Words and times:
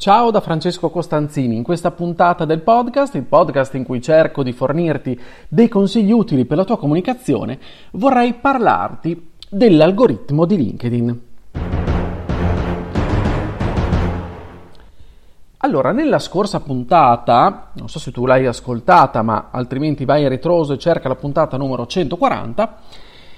Ciao 0.00 0.30
da 0.30 0.40
Francesco 0.40 0.90
Costanzini, 0.90 1.56
in 1.56 1.64
questa 1.64 1.90
puntata 1.90 2.44
del 2.44 2.60
podcast, 2.60 3.16
il 3.16 3.24
podcast 3.24 3.74
in 3.74 3.82
cui 3.82 4.00
cerco 4.00 4.44
di 4.44 4.52
fornirti 4.52 5.20
dei 5.48 5.66
consigli 5.66 6.12
utili 6.12 6.44
per 6.44 6.56
la 6.56 6.64
tua 6.64 6.78
comunicazione, 6.78 7.58
vorrei 7.90 8.34
parlarti 8.34 9.30
dell'algoritmo 9.50 10.44
di 10.44 10.56
LinkedIn. 10.56 11.22
Allora, 15.56 15.90
nella 15.90 16.20
scorsa 16.20 16.60
puntata, 16.60 17.72
non 17.72 17.88
so 17.88 17.98
se 17.98 18.12
tu 18.12 18.24
l'hai 18.24 18.46
ascoltata, 18.46 19.22
ma 19.22 19.48
altrimenti 19.50 20.04
vai 20.04 20.24
a 20.24 20.28
ritroso 20.28 20.74
e 20.74 20.78
cerca 20.78 21.08
la 21.08 21.16
puntata 21.16 21.56
numero 21.56 21.86
140, 21.86 22.76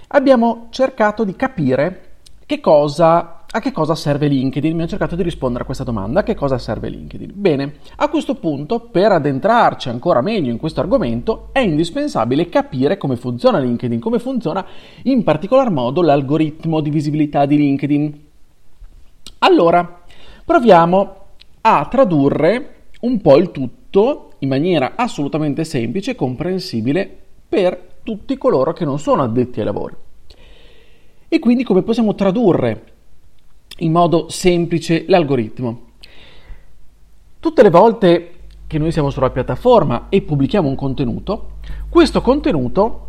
abbiamo 0.09 0.67
cercato 0.69 1.25
di 1.25 1.34
capire 1.34 2.09
che 2.45 2.61
cosa 2.61 3.40
a 3.53 3.61
che 3.61 3.73
cosa 3.73 3.97
serve 3.97 4.29
LinkedIn? 4.29 4.77
Mi 4.77 4.85
ho 4.85 4.87
cercato 4.87 5.17
di 5.17 5.25
rispondere 5.25 5.65
a 5.65 5.67
questa 5.67 5.83
domanda. 5.83 6.21
A 6.21 6.23
che 6.23 6.37
cosa 6.37 6.57
serve 6.57 6.89
LinkedIn? 6.89 7.33
Bene, 7.35 7.75
a 7.97 8.09
questo 8.09 8.37
punto, 8.37 8.79
per 8.79 9.11
addentrarci 9.11 9.89
ancora 9.89 10.21
meglio 10.21 10.53
in 10.53 10.59
questo 10.59 10.81
argomento, 10.81 11.49
è 11.51 11.59
indispensabile 11.59 12.49
capire 12.49 12.97
come 12.97 13.17
funziona 13.17 13.59
LinkedIn, 13.59 13.99
come 13.99 14.21
funziona 14.21 14.65
in 15.05 15.25
particolar 15.25 15.71
modo 15.71 16.01
l'algoritmo 16.01 16.81
di 16.81 16.91
visibilità 16.91 17.45
di 17.45 17.57
LinkedIn. 17.57 18.25
Allora, 19.39 20.03
proviamo 20.45 21.14
a 21.62 21.89
tradurre 21.91 22.75
un 23.01 23.20
po' 23.20 23.37
il 23.37 23.51
tutto 23.51 24.33
in 24.39 24.48
maniera 24.48 24.92
assolutamente 24.95 25.64
semplice 25.64 26.12
e 26.12 26.14
comprensibile 26.14 27.19
per 27.48 27.98
tutti 28.05 28.39
coloro 28.39 28.73
che 28.73 28.85
non 28.85 29.01
sono 29.01 29.23
addetti 29.23 29.59
ai 29.59 29.64
lavori. 29.64 29.97
E 31.29 31.39
quindi 31.41 31.64
come 31.64 31.83
possiamo 31.83 32.14
tradurre 32.14 32.98
in 33.81 33.92
modo 33.92 34.28
semplice 34.28 35.05
l'algoritmo. 35.06 35.89
Tutte 37.39 37.62
le 37.62 37.70
volte 37.70 38.33
che 38.67 38.78
noi 38.78 38.92
siamo 38.92 39.11
sulla 39.11 39.31
piattaforma 39.31 40.06
e 40.09 40.23
pubblichiamo 40.23 40.69
un 40.69 40.77
contenuto, 40.77 41.53
questo 41.89 42.20
contenuto 42.20 43.08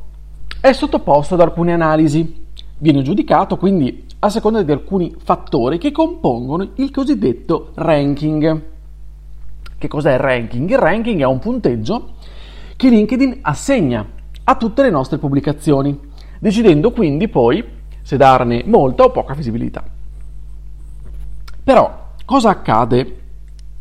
è 0.60 0.72
sottoposto 0.74 1.36
ad 1.36 1.42
alcune 1.42 1.74
analisi, 1.74 2.46
viene 2.80 3.02
giudicato 3.04 3.58
quindi 3.58 4.06
a 4.20 4.30
seconda 4.30 4.64
di 4.64 4.72
alcuni 4.72 5.14
fattori 5.18 5.78
che 5.78 5.92
compongono 5.92 6.72
il 6.76 6.92
cosiddetto 6.92 7.72
ranking. 7.76 8.70
Che 9.78 9.88
cos'è 9.88 10.14
il 10.14 10.20
ranking? 10.20 10.70
Il 10.70 10.78
ranking 10.78 11.22
è 11.22 11.26
un 11.26 11.40
punteggio 11.40 12.14
che 12.76 12.90
LinkedIn 12.90 13.40
assegna 13.42 14.06
a 14.44 14.56
tutte 14.56 14.82
le 14.82 14.90
nostre 14.90 15.18
pubblicazioni, 15.18 16.00
decidendo 16.40 16.92
quindi 16.92 17.28
poi 17.28 17.64
se 18.02 18.18
darne 18.18 18.64
molta 18.66 19.04
o 19.04 19.12
poca 19.12 19.34
visibilità. 19.34 19.84
Però 21.64 22.14
cosa 22.26 22.50
accade 22.50 23.20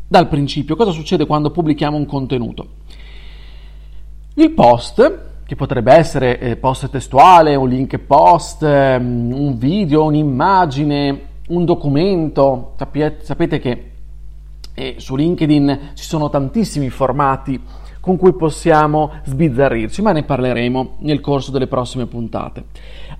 dal 0.07 0.27
principio? 0.27 0.75
Cosa 0.75 0.91
succede 0.91 1.25
quando 1.25 1.51
pubblichiamo 1.51 1.97
un 1.97 2.05
contenuto? 2.05 2.67
Il 4.35 4.51
post, 4.51 5.19
che 5.45 5.55
potrebbe 5.55 5.93
essere 5.93 6.39
eh, 6.39 6.55
post 6.55 6.89
testuale, 6.89 7.55
un 7.55 7.67
link 7.67 7.97
post, 7.97 8.63
ehm, 8.63 9.33
un 9.33 9.57
video, 9.57 10.05
un'immagine, 10.05 11.21
un 11.47 11.65
documento, 11.65 12.75
sapete 13.21 13.59
che 13.59 13.91
eh, 14.73 14.95
su 14.97 15.15
LinkedIn 15.15 15.91
ci 15.95 16.03
sono 16.03 16.29
tantissimi 16.29 16.89
formati 16.89 17.59
con 17.99 18.17
cui 18.17 18.33
possiamo 18.33 19.11
sbizzarrirci, 19.25 20.01
ma 20.01 20.11
ne 20.11 20.23
parleremo 20.23 20.97
nel 20.99 21.19
corso 21.19 21.51
delle 21.51 21.67
prossime 21.67 22.05
puntate. 22.05 22.65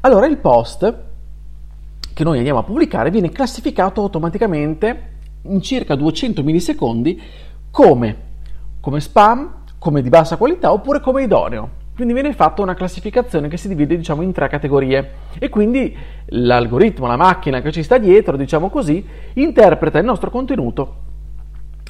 Allora, 0.02 0.26
il 0.26 0.38
post 0.38 1.10
che 2.14 2.24
noi 2.24 2.38
andiamo 2.38 2.60
a 2.60 2.64
pubblicare 2.64 3.10
viene 3.10 3.30
classificato 3.30 4.02
automaticamente 4.02 5.10
in 5.44 5.62
circa 5.62 5.96
200 5.96 6.44
millisecondi 6.44 7.22
come, 7.72 8.18
come 8.80 9.00
spam, 9.00 9.64
come 9.80 10.02
di 10.02 10.10
bassa 10.10 10.38
qualità 10.38 10.72
oppure 10.72 11.00
come 11.00 11.24
idoneo. 11.24 11.80
Quindi 11.96 12.14
viene 12.14 12.34
fatta 12.34 12.62
una 12.62 12.74
classificazione 12.74 13.48
che 13.48 13.58
si 13.58 13.68
divide 13.68 13.98
diciamo, 13.98 14.22
in 14.22 14.32
tre 14.32 14.48
categorie 14.48 15.12
e 15.38 15.50
quindi 15.50 15.96
l'algoritmo, 16.28 17.06
la 17.06 17.16
macchina 17.16 17.62
che 17.62 17.72
ci 17.72 17.84
sta 17.84 17.98
dietro, 17.98 18.38
diciamo 18.38 18.70
così, 18.70 19.06
interpreta 19.34 20.00
il 20.00 20.06
nostro 20.06 20.30
contenuto 20.30 20.96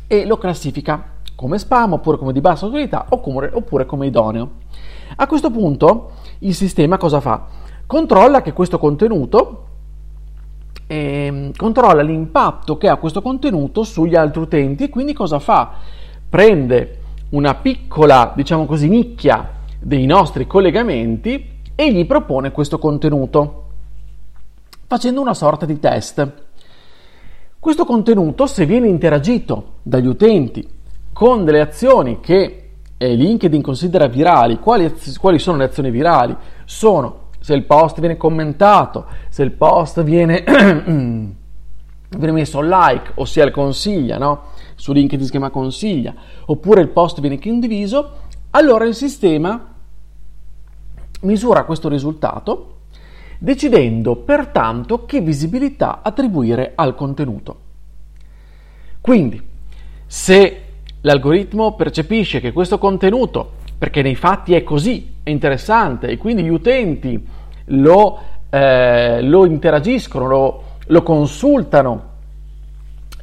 e 0.08 0.26
lo 0.26 0.38
classifica 0.38 1.20
come 1.36 1.58
spam 1.58 1.94
oppure 1.94 2.18
come 2.18 2.34
di 2.34 2.42
bassa 2.42 2.68
qualità 2.68 3.06
oppure, 3.10 3.50
oppure 3.54 3.86
come 3.86 4.08
idoneo. 4.08 4.52
A 5.16 5.28
questo 5.28 5.50
punto 5.50 6.12
il 6.40 6.54
sistema 6.54 6.98
cosa 6.98 7.20
fa? 7.20 7.46
Controlla 7.86 8.42
che 8.42 8.54
questo 8.54 8.78
contenuto 8.78 9.66
eh, 10.92 11.52
controlla 11.56 12.02
l'impatto 12.02 12.78
che 12.78 12.90
ha 12.90 12.98
questo 12.98 13.22
contenuto 13.22 13.84
sugli 13.84 14.14
altri 14.14 14.42
utenti 14.42 14.84
e 14.84 14.90
quindi 14.90 15.14
cosa 15.14 15.40
fa? 15.40 15.76
Prende 16.28 16.98
una 17.30 17.56
piccola, 17.56 18.34
diciamo 18.36 18.66
così, 18.66 18.90
nicchia 18.90 19.52
dei 19.80 20.06
nostri 20.06 20.46
collegamenti 20.46 21.60
e 21.76 21.94
gli 21.94 22.06
propone 22.06 22.52
questo 22.52 22.78
contenuto, 22.78 23.68
facendo 24.86 25.22
una 25.22 25.34
sorta 25.34 25.66
di 25.66 25.80
test. 25.80 26.30
Questo 27.58 27.86
contenuto, 27.86 28.46
se 28.46 28.66
viene 28.66 28.90
interagito 28.90 29.76
dagli 29.84 30.08
utenti 30.08 30.68
con 31.14 31.46
delle 31.46 31.62
azioni 31.62 32.20
che 32.20 32.72
eh, 32.98 33.16
LinkedIn 33.16 33.62
considera 33.62 34.08
virali, 34.08 34.60
quali, 34.60 34.94
quali 35.18 35.40
sono 35.40 35.56
le 35.56 35.64
azioni 35.64 35.90
virali? 35.90 36.36
Sono 36.66 37.21
se 37.42 37.56
il 37.56 37.64
post 37.64 38.00
viene 38.00 38.18
commentato, 38.18 39.06
se 39.30 39.42
il 39.42 39.52
post 39.52 40.04
viene, 40.04 40.44
viene 40.46 42.32
messo 42.32 42.62
like, 42.62 43.14
ossia 43.16 43.44
il 43.44 43.52
consiglia, 43.52 44.20
no? 44.20 44.44
Su 44.76 44.94
LinkedIn 44.94 45.26
si 45.26 45.32
chiama 45.32 45.50
consiglia, 45.50 46.14
oppure 46.46 46.82
il 46.82 46.90
post 46.90 47.20
viene 47.20 47.40
condiviso, 47.40 48.12
allora 48.52 48.86
il 48.86 48.94
sistema 48.94 49.74
misura 51.22 51.66
questo 51.66 51.90
risultato 51.90 52.76
decidendo 53.40 54.18
pertanto 54.18 55.06
che 55.06 55.20
visibilità 55.20 56.02
attribuire 56.04 56.74
al 56.76 56.94
contenuto. 56.94 57.60
Quindi, 59.02 59.42
se 60.06 60.62
l'algoritmo 61.02 61.74
percepisce 61.74 62.40
che 62.40 62.52
questo 62.52 62.78
contenuto 62.78 63.54
perché 63.80 64.04
nei 64.04 64.14
fatti 64.14 64.54
è 64.54 64.62
così, 64.62 65.11
interessante 65.24 66.08
e 66.08 66.18
quindi 66.18 66.44
gli 66.44 66.50
utenti 66.50 67.24
lo, 67.66 68.20
eh, 68.50 69.22
lo 69.22 69.46
interagiscono, 69.46 70.28
lo, 70.28 70.64
lo 70.88 71.04
consultano, 71.04 72.10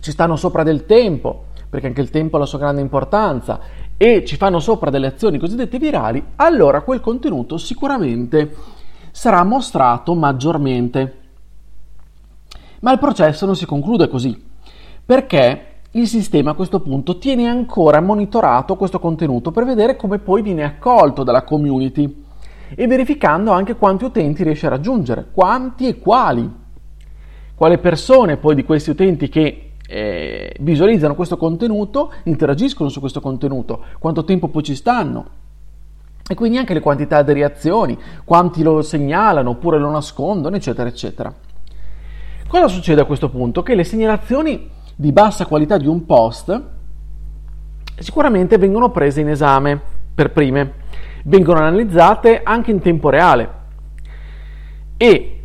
ci 0.00 0.10
stanno 0.10 0.36
sopra 0.36 0.62
del 0.62 0.86
tempo, 0.86 1.46
perché 1.68 1.88
anche 1.88 2.00
il 2.00 2.10
tempo 2.10 2.36
ha 2.36 2.40
la 2.40 2.46
sua 2.46 2.58
grande 2.58 2.80
importanza, 2.80 3.60
e 3.96 4.24
ci 4.24 4.36
fanno 4.36 4.60
sopra 4.60 4.90
delle 4.90 5.08
azioni 5.08 5.38
cosiddette 5.38 5.78
virali, 5.78 6.24
allora 6.36 6.82
quel 6.82 7.00
contenuto 7.00 7.58
sicuramente 7.58 8.54
sarà 9.10 9.42
mostrato 9.42 10.14
maggiormente. 10.14 11.16
Ma 12.80 12.92
il 12.92 12.98
processo 13.00 13.44
non 13.44 13.56
si 13.56 13.66
conclude 13.66 14.06
così, 14.06 14.40
perché 15.04 15.77
il 15.98 16.06
sistema 16.06 16.52
a 16.52 16.54
questo 16.54 16.80
punto 16.80 17.18
tiene 17.18 17.46
ancora 17.48 18.00
monitorato 18.00 18.76
questo 18.76 19.00
contenuto 19.00 19.50
per 19.50 19.64
vedere 19.64 19.96
come 19.96 20.18
poi 20.18 20.42
viene 20.42 20.62
accolto 20.62 21.24
dalla 21.24 21.42
community 21.42 22.24
e 22.74 22.86
verificando 22.86 23.50
anche 23.50 23.74
quanti 23.74 24.04
utenti 24.04 24.44
riesce 24.44 24.66
a 24.66 24.70
raggiungere, 24.70 25.26
quanti 25.32 25.88
e 25.88 25.98
quali, 25.98 26.48
quale 27.54 27.78
persone 27.78 28.36
poi 28.36 28.54
di 28.54 28.64
questi 28.64 28.90
utenti 28.90 29.28
che 29.28 29.72
eh, 29.88 30.54
visualizzano 30.60 31.14
questo 31.14 31.36
contenuto 31.36 32.12
interagiscono 32.24 32.90
su 32.90 33.00
questo 33.00 33.20
contenuto, 33.20 33.82
quanto 33.98 34.24
tempo 34.24 34.48
poi 34.48 34.62
ci 34.62 34.74
stanno 34.74 35.26
e 36.28 36.34
quindi 36.34 36.58
anche 36.58 36.74
le 36.74 36.80
quantità 36.80 37.22
di 37.22 37.32
reazioni, 37.32 37.98
quanti 38.24 38.62
lo 38.62 38.82
segnalano 38.82 39.50
oppure 39.50 39.78
lo 39.78 39.90
nascondono, 39.90 40.56
eccetera, 40.56 40.86
eccetera. 40.86 41.34
Cosa 42.46 42.68
succede 42.68 43.00
a 43.00 43.04
questo 43.04 43.30
punto? 43.30 43.62
Che 43.62 43.74
le 43.74 43.84
segnalazioni 43.84 44.76
di 45.00 45.12
bassa 45.12 45.46
qualità 45.46 45.78
di 45.78 45.86
un 45.86 46.04
post 46.04 46.60
sicuramente 47.98 48.58
vengono 48.58 48.90
prese 48.90 49.20
in 49.20 49.28
esame 49.28 49.80
per 50.12 50.32
prime, 50.32 50.72
vengono 51.22 51.60
analizzate 51.60 52.42
anche 52.42 52.72
in 52.72 52.80
tempo 52.80 53.08
reale. 53.08 53.48
E 54.96 55.40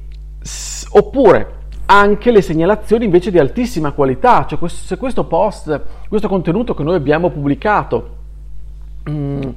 oppure 0.89 1.61
anche 1.85 2.31
le 2.31 2.41
segnalazioni 2.41 3.05
invece 3.05 3.29
di 3.29 3.37
altissima 3.37 3.91
qualità, 3.91 4.47
cioè 4.47 4.67
se 4.67 4.97
questo 4.97 5.25
post, 5.25 5.81
questo 6.09 6.27
contenuto 6.27 6.73
che 6.73 6.81
noi 6.81 6.95
abbiamo 6.95 7.29
pubblicato 7.29 8.15
mm, 9.07 9.49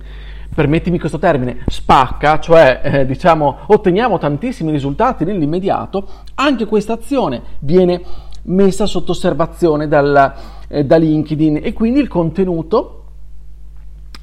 permettimi 0.54 0.98
questo 0.98 1.19
termine, 1.19 1.64
spacca, 1.69 2.38
cioè 2.38 2.81
eh, 2.82 3.06
diciamo 3.06 3.60
otteniamo 3.69 4.19
tantissimi 4.19 4.70
risultati 4.72 5.25
nell'immediato, 5.25 6.06
anche 6.34 6.66
questa 6.66 6.93
azione 6.93 7.40
viene 7.60 8.02
messa 8.46 8.87
sotto 8.87 9.12
osservazione 9.12 9.88
dal, 9.88 10.34
eh, 10.69 10.84
da 10.84 10.96
LinkedIn 10.96 11.60
e 11.62 11.72
quindi 11.72 12.00
il 12.00 12.08
contenuto 12.08 13.04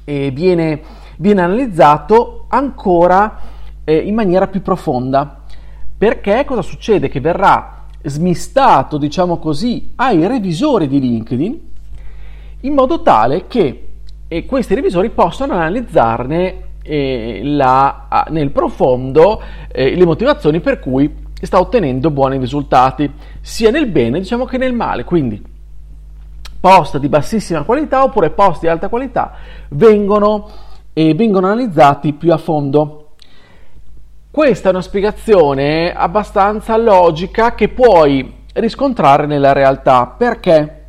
eh, 0.04 0.30
viene, 0.30 0.80
viene, 1.16 1.42
analizzato 1.42 2.46
ancora 2.48 3.40
eh, 3.84 3.96
in 3.96 4.14
maniera 4.14 4.46
più 4.46 4.62
profonda. 4.62 5.42
Perché 5.96 6.44
cosa 6.44 6.62
succede? 6.62 7.08
Che 7.08 7.20
verrà 7.20 7.86
smistato, 8.02 8.98
diciamo 8.98 9.38
così, 9.38 9.92
ai 9.96 10.26
revisori 10.26 10.88
di 10.88 11.00
LinkedIn 11.00 11.60
in 12.60 12.72
modo 12.72 13.02
tale 13.02 13.46
che 13.46 13.88
eh, 14.26 14.46
questi 14.46 14.74
revisori 14.74 15.10
possano 15.10 15.54
analizzarne 15.54 16.62
eh, 16.82 17.40
la, 17.44 18.26
nel 18.30 18.50
profondo 18.50 19.40
eh, 19.70 19.94
le 19.94 20.04
motivazioni 20.04 20.60
per 20.60 20.80
cui 20.80 21.22
sta 21.46 21.60
ottenendo 21.60 22.10
buoni 22.10 22.38
risultati, 22.38 23.10
sia 23.40 23.70
nel 23.70 23.86
bene 23.86 24.18
diciamo 24.18 24.44
che 24.44 24.58
nel 24.58 24.72
male. 24.72 25.04
Quindi 25.04 25.42
post 26.60 26.98
di 26.98 27.08
bassissima 27.08 27.62
qualità 27.62 28.02
oppure 28.02 28.30
post 28.30 28.62
di 28.62 28.68
alta 28.68 28.88
qualità 28.88 29.32
vengono, 29.70 30.48
eh, 30.92 31.14
vengono 31.14 31.46
analizzati 31.46 32.12
più 32.12 32.32
a 32.32 32.38
fondo. 32.38 33.10
Questa 34.30 34.68
è 34.68 34.72
una 34.72 34.80
spiegazione 34.80 35.92
abbastanza 35.92 36.76
logica 36.76 37.54
che 37.54 37.68
puoi 37.68 38.42
riscontrare 38.54 39.26
nella 39.26 39.52
realtà. 39.52 40.06
Perché? 40.06 40.82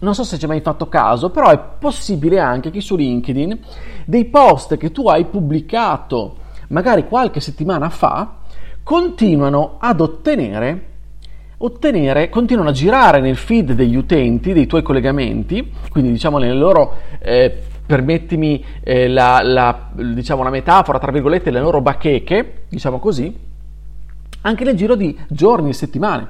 Non 0.00 0.14
so 0.14 0.24
se 0.24 0.38
ci 0.38 0.44
hai 0.44 0.50
mai 0.50 0.60
fatto 0.60 0.88
caso, 0.88 1.30
però 1.30 1.50
è 1.50 1.58
possibile 1.78 2.38
anche 2.38 2.70
che 2.70 2.80
su 2.80 2.96
LinkedIn 2.96 3.58
dei 4.06 4.26
post 4.26 4.76
che 4.76 4.92
tu 4.92 5.08
hai 5.08 5.24
pubblicato 5.24 6.36
magari 6.68 7.06
qualche 7.06 7.40
settimana 7.40 7.88
fa 7.88 8.36
continuano 8.84 9.76
ad 9.80 10.00
ottenere, 10.02 10.88
ottenere, 11.56 12.28
continuano 12.28 12.68
a 12.68 12.72
girare 12.72 13.20
nel 13.20 13.36
feed 13.36 13.72
degli 13.72 13.96
utenti, 13.96 14.52
dei 14.52 14.66
tuoi 14.66 14.82
collegamenti, 14.82 15.72
quindi 15.90 16.12
diciamo 16.12 16.38
nelle 16.38 16.54
loro, 16.54 16.98
eh, 17.18 17.62
permettimi 17.86 18.62
eh, 18.82 19.08
la, 19.08 19.40
la, 19.42 19.88
diciamo 19.92 20.42
una 20.42 20.50
metafora, 20.50 20.98
tra 20.98 21.10
virgolette, 21.10 21.50
le 21.50 21.60
loro 21.60 21.80
bacheche, 21.80 22.64
diciamo 22.68 22.98
così, 22.98 23.34
anche 24.42 24.64
nel 24.64 24.76
giro 24.76 24.94
di 24.94 25.18
giorni 25.28 25.70
e 25.70 25.72
settimane, 25.72 26.28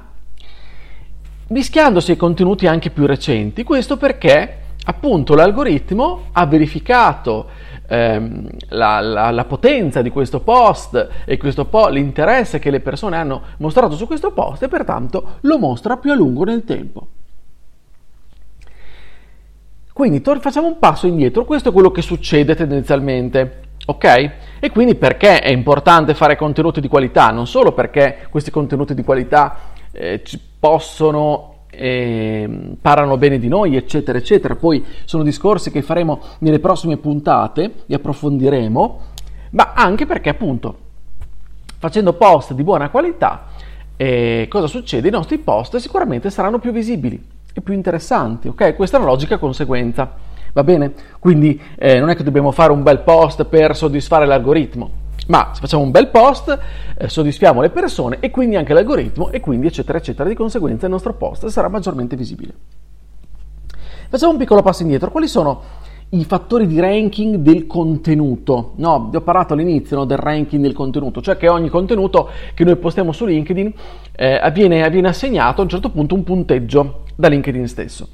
mischiandosi 1.49 2.13
ai 2.13 2.17
contenuti 2.17 2.69
anche 2.69 2.91
più 2.91 3.05
recenti, 3.05 3.65
questo 3.65 3.97
perché 3.97 4.59
appunto 4.85 5.35
l'algoritmo 5.35 6.27
ha 6.33 6.47
verificato 6.47 7.49
ehm, 7.87 8.49
la, 8.69 9.01
la, 9.01 9.31
la, 9.31 9.45
potenza 9.45 10.03
di 10.03 10.11
questo 10.11 10.41
post 10.41 11.09
e 11.25 11.37
questo 11.37 11.67
po- 11.67 11.89
l'interesse 11.89 12.59
che 12.59 12.71
le 12.71 12.81
persone 12.81 13.17
hanno 13.17 13.43
mostrato 13.59 13.97
su 13.97 14.07
questo 14.07 14.33
post 14.33 14.63
e 14.63 14.69
pertanto 14.69 15.39
lo 15.41 15.59
mostra 15.59 15.97
più 15.97 16.13
a 16.13 16.15
lungo 16.15 16.45
nel 16.45 16.65
tempo. 16.65 17.07
Quindi 19.93 20.21
tor- 20.21 20.41
facciamo 20.41 20.67
un 20.67 20.79
passo 20.79 21.07
indietro, 21.07 21.45
questo 21.45 21.69
è 21.69 21.73
quello 21.73 21.91
che 21.91 22.03
succede 22.03 22.55
tendenzialmente. 22.55 23.63
Ok? 23.87 24.31
E 24.61 24.71
quindi 24.71 24.95
perché 24.95 25.41
è 25.41 25.51
importante 25.51 26.15
fare 26.15 26.37
contenuti 26.37 26.81
di 26.81 26.89
qualità? 26.89 27.31
Non 27.31 27.47
solo 27.47 27.73
perché 27.73 28.27
questi 28.31 28.51
contenuti 28.51 28.95
di 28.95 29.05
qualità 29.05 29.57
eh, 29.93 30.23
ci 30.25 30.41
possono 30.59 31.54
eh, 31.77 32.77
parlano 32.81 33.17
bene 33.17 33.39
di 33.39 33.49
noi, 33.49 33.77
eccetera, 33.77 34.19
eccetera. 34.19 34.57
Poi 34.57 34.85
sono 35.05 35.23
discorsi 35.23 35.71
che 35.71 35.83
faremo 35.83 36.21
nelle 36.39 36.61
prossime 36.61 36.97
puntate 36.97 37.73
e 37.87 37.95
approfondiremo, 37.95 39.01
ma 39.51 39.73
anche 39.75 40.07
perché 40.07 40.31
appunto 40.31 40.79
facendo 41.79 42.15
post 42.15 42.55
di 42.55 42.63
buona 42.63 42.89
qualità, 42.89 43.49
eh, 43.97 44.47
cosa 44.49 44.67
succede? 44.67 45.09
I 45.09 45.11
nostri 45.11 45.37
post 45.39 45.77
sicuramente 45.77 46.31
saranno 46.31 46.59
più 46.59 46.73
visibili 46.73 47.23
e 47.53 47.61
più 47.61 47.75
interessanti, 47.75 48.49
ok? 48.49 48.75
Questa 48.75 48.97
è 48.97 49.01
una 49.01 49.11
logica 49.11 49.39
conseguenza. 49.39 50.11
Va 50.55 50.65
bene? 50.65 50.93
Quindi 51.19 51.61
eh, 51.77 51.99
non 51.99 52.09
è 52.09 52.17
che 52.17 52.23
dobbiamo 52.23 52.53
fare 52.53 52.73
un 52.73 52.83
bel 52.83 53.01
post 53.01 53.45
per 53.45 53.77
soddisfare 53.77 54.25
l'algoritmo, 54.25 54.91
ma 55.29 55.51
se 55.55 55.61
facciamo 55.61 55.83
un 55.83 55.91
bel 55.91 56.09
post 56.09 56.59
eh, 56.97 57.09
soddisfiamo 57.09 57.61
le 57.61 57.71
persone 57.71 58.19
e 58.21 58.31
quindi 58.31 58.57
anche 58.57 58.75
l'algoritmo 58.75 59.31
e 59.31 59.41
quindi 59.41 59.67
eccetera 59.67 59.99
eccetera 59.99 60.29
di 60.29 60.35
conseguenza 60.35 60.87
il 60.87 60.93
nostro 60.93 61.15
post 61.15 61.47
sarà 61.47 61.69
maggiormente 61.69 62.17
visibile. 62.17 62.53
Facciamo 64.09 64.33
un 64.33 64.39
piccolo 64.39 64.63
passo 64.63 64.83
indietro. 64.83 65.11
Quali 65.11 65.27
sono 65.27 65.63
i 66.11 66.25
fattori 66.25 66.67
di 66.67 66.79
ranking 66.79 67.37
del 67.37 67.67
contenuto? 67.67 68.75
No, 68.77 69.09
vi 69.11 69.17
ho 69.17 69.23
parlato 69.23 69.55
all'inizio 69.55 69.97
no, 69.97 70.05
del 70.05 70.19
ranking 70.19 70.63
del 70.63 70.75
contenuto 70.75 71.21
cioè 71.21 71.37
che 71.37 71.49
ogni 71.49 71.69
contenuto 71.69 72.29
che 72.55 72.63
noi 72.65 72.77
postiamo 72.77 73.11
su 73.11 73.25
LinkedIn 73.25 73.73
eh, 74.13 74.35
avviene, 74.35 74.85
avviene 74.85 75.09
assegnato 75.09 75.61
a 75.61 75.65
un 75.65 75.71
certo 75.71 75.91
punto 75.91 76.15
un 76.15 76.23
punteggio 76.23 77.03
da 77.17 77.29
LinkedIn 77.29 77.67
stesso. 77.67 78.09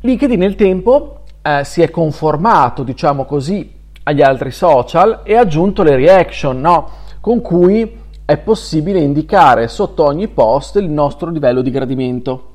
LinkedIn 0.00 0.38
nel 0.38 0.54
tempo 0.54 1.22
eh, 1.42 1.64
si 1.64 1.82
è 1.82 1.90
conformato, 1.90 2.82
diciamo 2.82 3.24
così, 3.24 3.74
agli 4.08 4.22
altri 4.22 4.52
social 4.52 5.20
e 5.24 5.34
aggiunto 5.34 5.82
le 5.82 5.96
reaction, 5.96 6.60
no? 6.60 6.90
con 7.20 7.40
cui 7.40 8.04
è 8.24 8.36
possibile 8.38 9.00
indicare 9.00 9.66
sotto 9.66 10.04
ogni 10.04 10.28
post 10.28 10.76
il 10.76 10.88
nostro 10.88 11.28
livello 11.28 11.60
di 11.60 11.70
gradimento. 11.70 12.52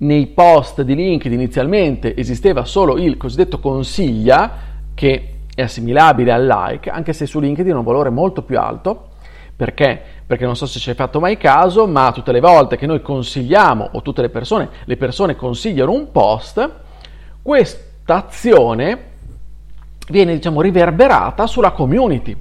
Nei 0.00 0.26
post 0.26 0.82
di 0.82 0.94
LinkedIn 0.94 1.40
inizialmente 1.40 2.14
esisteva 2.16 2.64
solo 2.64 2.98
il 2.98 3.16
cosiddetto 3.16 3.60
consiglia, 3.60 4.52
che 4.94 5.36
è 5.54 5.62
assimilabile 5.62 6.32
al 6.32 6.46
like, 6.46 6.90
anche 6.90 7.14
se 7.14 7.24
su 7.24 7.40
LinkedIn 7.40 7.72
ha 7.72 7.78
un 7.78 7.84
valore 7.84 8.10
molto 8.10 8.42
più 8.42 8.58
alto. 8.58 9.08
Perché? 9.56 10.02
Perché 10.26 10.44
non 10.44 10.56
so 10.56 10.66
se 10.66 10.78
ci 10.78 10.90
hai 10.90 10.94
fatto 10.94 11.18
mai 11.18 11.38
caso, 11.38 11.86
ma 11.86 12.12
tutte 12.12 12.32
le 12.32 12.40
volte 12.40 12.76
che 12.76 12.86
noi 12.86 13.00
consigliamo, 13.00 13.88
o 13.92 14.02
tutte 14.02 14.20
le 14.20 14.30
persone, 14.30 14.68
le 14.84 14.96
persone 14.98 15.34
consigliano 15.34 15.92
un 15.92 16.10
post, 16.10 16.70
questa 17.42 18.24
azione 18.24 19.08
viene 20.10 20.34
diciamo 20.34 20.60
riverberata 20.60 21.46
sulla 21.46 21.72
community. 21.72 22.36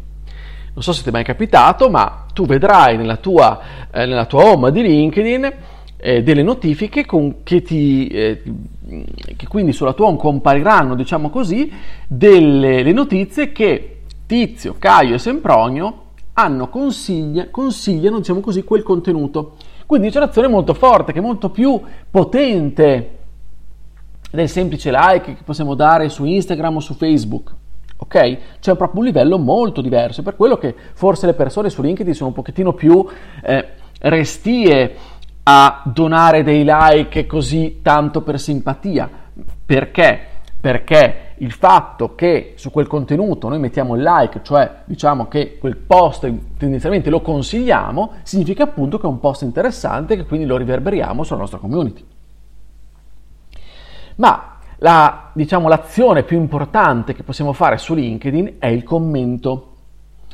Non 0.74 0.84
so 0.84 0.94
se 0.94 1.04
ti 1.04 1.10
è 1.10 1.12
mai 1.12 1.24
capitato, 1.24 1.90
ma 1.90 2.26
tu 2.34 2.46
vedrai 2.46 2.98
nella 2.98 3.18
tua, 3.18 3.60
eh, 3.92 4.06
nella 4.06 4.26
tua 4.26 4.46
home 4.46 4.72
di 4.72 4.82
LinkedIn 4.82 5.54
eh, 5.98 6.24
delle 6.24 6.44
notifiche 6.44 7.06
con, 7.06 7.44
che, 7.44 7.62
ti, 7.62 8.08
eh, 8.08 8.42
che 9.36 9.48
quindi 9.48 9.74
sulla 9.74 9.94
tua 9.94 10.08
home 10.08 10.18
compariranno, 10.18 10.96
diciamo 10.96 11.30
così, 11.30 11.72
delle 12.08 12.92
notizie 12.94 13.52
che 13.52 14.02
Tizio, 14.26 14.76
Caio 14.80 15.16
e 15.16 15.20
Sempronio 15.20 16.04
hanno 16.34 16.70
consiglia, 16.70 17.50
consigliano, 17.50 18.20
diciamo 18.20 18.40
così, 18.40 18.64
quel 18.64 18.84
contenuto. 18.84 19.56
Quindi 19.86 20.12
c'è 20.12 20.20
un'azione 20.20 20.48
molto 20.48 20.74
forte, 20.74 21.12
che 21.12 21.20
è 21.20 21.22
molto 21.22 21.50
più 21.50 21.82
potente 22.10 23.18
del 24.32 24.48
semplice 24.48 24.92
like 24.92 25.36
che 25.36 25.44
possiamo 25.44 25.74
dare 25.74 26.08
su 26.08 26.24
Instagram 26.24 26.78
o 26.78 26.80
su 26.80 26.94
Facebook 26.94 27.56
ok? 28.02 28.38
C'è 28.60 28.76
proprio 28.76 29.00
un 29.02 29.06
livello 29.06 29.38
molto 29.38 29.82
diverso, 29.82 30.24
per 30.24 30.36
quello 30.36 30.58
che 30.58 30.74
forse 30.94 31.26
le 31.26 31.34
persone 31.34 31.70
su 31.70 31.82
LinkedIn 31.82 32.14
sono 32.14 32.30
un 32.30 32.36
pochettino 32.36 32.74
più 32.74 33.06
eh, 33.44 33.68
restie 34.02 34.96
a 35.44 35.82
donare 35.86 36.44
dei 36.44 36.64
like 36.66 37.26
così 37.26 37.80
tanto 37.82 38.22
per 38.22 38.40
simpatia. 38.40 39.10
Perché? 39.66 40.20
Perché 40.60 41.34
il 41.38 41.52
fatto 41.52 42.16
che 42.16 42.54
su 42.56 42.72
quel 42.72 42.88
contenuto 42.88 43.48
noi 43.50 43.60
mettiamo 43.60 43.96
il 43.96 44.02
like, 44.02 44.42
cioè 44.44 44.82
diciamo 44.86 45.28
che 45.28 45.58
quel 45.58 45.76
post 45.76 46.32
tendenzialmente 46.58 47.10
lo 47.10 47.22
consigliamo, 47.22 48.14
significa 48.24 48.64
appunto 48.64 48.98
che 48.98 49.06
è 49.06 49.10
un 49.10 49.20
post 49.20 49.42
interessante 49.42 50.14
e 50.14 50.18
che 50.18 50.26
quindi 50.26 50.46
lo 50.46 50.58
riverberiamo 50.58 51.24
sulla 51.24 51.40
nostra 51.40 51.60
community. 51.60 52.06
Ma 54.16 54.59
la, 54.80 55.32
diciamo, 55.34 55.68
l'azione 55.68 56.24
più 56.24 56.38
importante 56.38 57.14
che 57.14 57.24
possiamo 57.24 57.54
fare 57.54 57.78
su 57.78 57.94
LinkedIn 57.94 58.56
è 58.60 58.68
il 58.68 58.84
commento. 58.84 59.66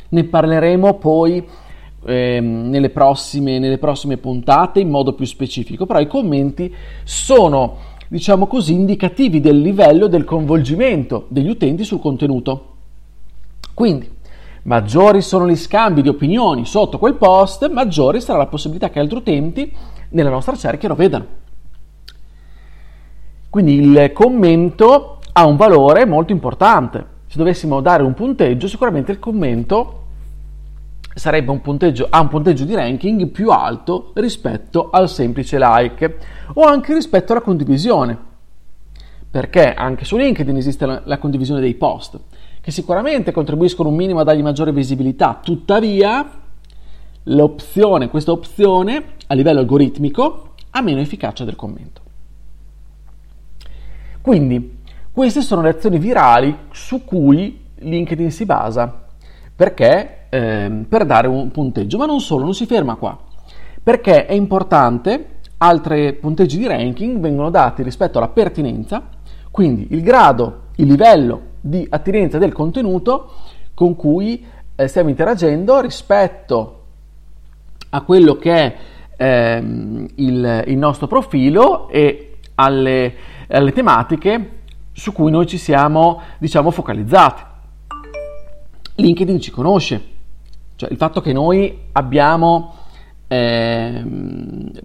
Ne 0.10 0.24
parleremo 0.26 0.96
poi 0.96 1.46
ehm, 2.06 2.70
nelle, 2.70 2.90
prossime, 2.90 3.60
nelle 3.60 3.78
prossime 3.78 4.18
puntate 4.18 4.80
in 4.80 4.90
modo 4.90 5.14
più 5.14 5.26
specifico, 5.26 5.86
però 5.86 6.00
i 6.00 6.08
commenti 6.08 6.74
sono, 7.04 7.78
diciamo 8.08 8.46
così, 8.46 8.74
indicativi 8.74 9.40
del 9.40 9.60
livello 9.60 10.08
del 10.08 10.24
coinvolgimento 10.26 11.26
degli 11.30 11.50
utenti 11.50 11.84
sul 11.84 12.00
contenuto. 12.00 12.74
Quindi, 13.74 14.10
maggiori 14.64 15.22
sono 15.22 15.48
gli 15.48 15.56
scambi 15.56 16.04
di 16.04 16.10
opinioni 16.10 16.66
sotto 16.66 17.00
quel 17.00 17.16
post, 17.16 17.68
maggiore 17.72 18.20
sarà 18.20 18.38
la 18.38 18.48
possibilità 18.48 18.90
che 18.90 19.00
altri 19.00 19.18
utenti 19.18 19.74
nella 20.10 20.30
nostra 20.30 20.56
cerchia 20.56 20.88
lo 20.88 20.96
vedano. 20.96 21.44
Quindi 23.56 23.76
il 23.76 24.12
commento 24.12 25.20
ha 25.32 25.46
un 25.46 25.56
valore 25.56 26.06
molto 26.06 26.34
importante. 26.34 27.06
Se 27.26 27.38
dovessimo 27.38 27.80
dare 27.80 28.04
un 28.04 28.14
punteggio, 28.14 28.68
sicuramente 28.68 29.14
il 29.14 29.20
commento 29.20 30.08
sarebbe 31.16 31.52
un 31.52 31.62
punteggio, 31.62 32.06
ha 32.10 32.20
un 32.20 32.28
punteggio 32.28 32.66
di 32.66 32.76
ranking 32.76 33.30
più 33.30 33.52
alto 33.52 34.12
rispetto 34.16 34.90
al 34.90 35.08
semplice 35.08 35.58
like 35.58 36.18
o 36.56 36.64
anche 36.64 36.94
rispetto 36.94 37.32
alla 37.32 37.40
condivisione. 37.40 38.18
perché 39.36 39.74
anche 39.74 40.04
su 40.04 40.18
LinkedIn 40.18 40.58
esiste 40.58 40.86
la, 40.86 41.02
la 41.06 41.18
condivisione 41.18 41.62
dei 41.62 41.76
post, 41.76 42.20
che 42.60 42.72
sicuramente 42.72 43.32
contribuiscono 43.32 43.88
un 43.88 43.96
minimo 43.96 44.20
a 44.20 44.24
dargli 44.24 44.42
maggiore 44.42 44.74
visibilità, 44.74 45.40
tuttavia 45.42 46.30
l'opzione, 47.24 48.10
questa 48.10 48.32
opzione 48.32 49.04
a 49.28 49.34
livello 49.34 49.60
algoritmico 49.60 50.56
ha 50.72 50.82
meno 50.82 51.00
efficacia 51.00 51.46
del 51.46 51.56
commento. 51.56 52.04
Quindi 54.26 54.80
queste 55.12 55.42
sono 55.42 55.62
le 55.62 55.70
azioni 55.70 56.00
virali 56.00 56.58
su 56.72 57.06
cui 57.06 57.64
LinkedIn 57.76 58.32
si 58.32 58.44
basa. 58.44 59.04
Perché? 59.56 60.26
Eh, 60.30 60.84
per 60.90 61.06
dare 61.06 61.28
un 61.28 61.52
punteggio, 61.52 62.00
ma 62.00 62.08
non 62.08 62.20
solo, 62.20 62.44
non 62.44 62.56
si 62.56 62.66
ferma 62.66 62.96
qua, 62.96 63.16
perché 63.84 64.26
è 64.26 64.34
importante 64.34 65.42
altri 65.58 66.14
punteggi 66.14 66.58
di 66.58 66.66
ranking 66.66 67.20
vengono 67.20 67.52
dati 67.52 67.84
rispetto 67.84 68.18
alla 68.18 68.30
pertinenza, 68.30 69.10
quindi 69.52 69.90
il 69.92 70.02
grado, 70.02 70.70
il 70.78 70.88
livello 70.88 71.42
di 71.62 71.86
attinenza 71.88 72.40
del 72.40 72.52
contenuto 72.52 73.32
con 73.76 73.96
cui 73.96 74.44
eh, 74.76 74.88
stiamo 74.88 75.10
interagendo 75.10 75.80
rispetto 75.82 76.86
a 77.90 78.02
quello 78.02 78.38
che 78.38 78.54
è 78.56 78.76
ehm, 79.18 80.08
il, 80.16 80.64
il, 80.66 80.78
nostro 80.78 81.06
profilo 81.06 81.90
e 81.90 82.35
alle, 82.56 83.16
alle 83.48 83.72
tematiche 83.72 84.50
su 84.92 85.12
cui 85.12 85.30
noi 85.30 85.46
ci 85.46 85.58
siamo, 85.58 86.22
diciamo, 86.38 86.72
focalizzati. 86.72 87.44
LinkedIn 88.96 89.42
ci 89.42 89.52
conosce, 89.52 90.04
cioè 90.76 90.90
il 90.90 90.98
fatto 90.98 91.20
che 91.20 91.34
noi 91.34 91.78
abbiamo 91.92 92.76
eh, 93.28 94.04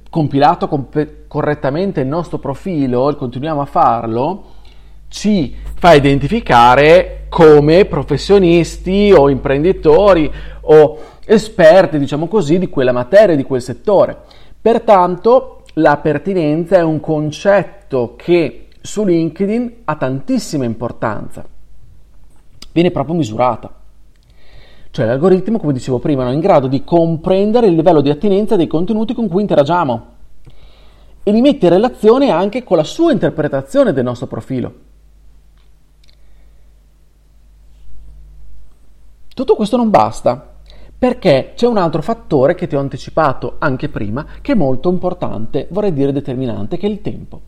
compilato 0.09 0.67
comp- 0.67 1.29
correttamente 1.29 2.00
il 2.00 2.09
nostro 2.09 2.39
profilo 2.39 3.11
e 3.11 3.17
continuiamo 3.17 3.61
a 3.61 3.67
farlo, 3.67 4.45
ci 5.09 5.55
fa 5.75 5.93
identificare 5.93 7.27
come 7.29 7.85
professionisti 7.85 9.12
o 9.17 9.31
imprenditori 9.31 10.31
o 10.62 10.99
esperti, 11.25 11.99
diciamo 11.99 12.27
così, 12.27 12.59
di 12.59 12.69
quella 12.69 12.93
materia, 12.93 13.37
di 13.37 13.45
quel 13.45 13.62
settore. 13.62 14.19
Pertanto 14.61 15.60
la 15.75 15.97
pertinenza 15.99 16.77
è 16.77 16.83
un 16.83 17.00
concetto 17.00 18.15
che 18.17 18.69
su 18.81 19.05
LinkedIn 19.05 19.83
ha 19.85 19.97
tantissima 19.97 20.65
importanza, 20.65 21.45
viene 22.73 22.91
proprio 22.91 23.15
misurata. 23.15 23.75
Cioè 24.91 25.07
l'algoritmo, 25.07 25.59
come 25.59 25.73
dicevo 25.73 26.00
prima, 26.00 26.29
è 26.29 26.33
in 26.33 26.41
grado 26.41 26.67
di 26.67 26.83
comprendere 26.83 27.69
il 27.69 27.75
livello 27.75 28.00
di 28.00 28.11
attinenza 28.11 28.57
dei 28.57 28.67
contenuti 28.67 29.15
con 29.15 29.29
cui 29.29 29.43
interagiamo 29.43 30.07
e 31.23 31.31
li 31.31 31.41
mette 31.41 31.67
in 31.67 31.73
relazione 31.73 32.31
anche 32.31 32.65
con 32.65 32.77
la 32.77 32.85
sua 32.85 33.12
interpretazione 33.12 33.93
del 33.93 34.05
nostro 34.05 34.27
profilo. 34.27 34.75
Tutto 39.33 39.55
questo 39.55 39.77
non 39.77 39.91
basta, 39.91 40.50
perché 41.00 41.54
c'è 41.57 41.66
un 41.66 41.78
altro 41.78 42.02
fattore 42.02 42.54
che 42.54 42.66
ti 42.66 42.76
ho 42.76 42.78
anticipato 42.78 43.57
anche 43.59 43.88
prima, 43.88 44.26
che 44.42 44.52
è 44.52 44.54
molto 44.54 44.90
importante, 44.90 45.66
vorrei 45.71 45.95
dire 45.95 46.12
determinante, 46.12 46.76
che 46.76 46.87
è 46.87 46.90
il 46.90 47.00
tempo. 47.00 47.40